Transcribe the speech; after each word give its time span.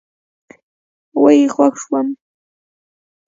وئ 1.21 1.39
خوږ 1.53 1.73
شوم 1.83 2.07